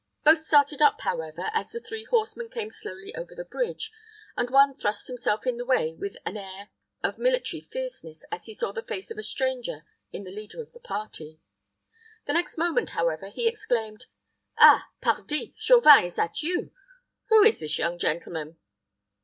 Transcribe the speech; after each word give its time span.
Both 0.23 0.47
started 0.47 0.81
up, 0.81 0.99
however, 1.01 1.51
as 1.53 1.69
the 1.71 1.79
three 1.79 2.05
horsemen 2.05 2.49
came 2.49 2.71
slowly 2.71 3.13
over 3.13 3.35
the 3.35 3.45
bridge, 3.45 3.91
and 4.35 4.49
one 4.49 4.73
thrust 4.73 5.05
himself 5.05 5.45
in 5.45 5.57
the 5.57 5.63
way 5.65 5.93
with 5.93 6.17
an 6.25 6.37
air 6.37 6.71
of 7.03 7.19
military 7.19 7.61
fierceness 7.61 8.25
as 8.31 8.47
he 8.47 8.55
saw 8.55 8.71
the 8.71 8.81
face 8.81 9.11
of 9.11 9.19
a 9.19 9.21
stranger 9.21 9.85
in 10.11 10.23
the 10.23 10.31
leader 10.33 10.59
of 10.59 10.73
the 10.73 10.79
party. 10.79 11.39
The 12.25 12.33
next 12.33 12.57
moment, 12.57 12.89
however, 12.89 13.29
he 13.29 13.47
exclaimed, 13.47 14.07
"Ah! 14.57 14.89
pardie: 15.01 15.53
Chauvin 15.55 16.03
is 16.05 16.15
that 16.15 16.41
you? 16.41 16.71
Who 17.27 17.43
is 17.43 17.59
this 17.59 17.77
young 17.77 17.99
gentleman?" 17.99 18.57